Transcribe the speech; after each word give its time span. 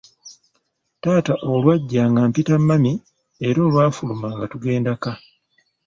Taata 1.01 1.33
olwajja 1.51 2.03
nga 2.09 2.21
mpita 2.29 2.55
mami 2.67 2.93
era 3.47 3.59
olwafuluma 3.67 4.27
nga 4.35 4.45
tugenda 4.51 4.93
ka. 5.03 5.13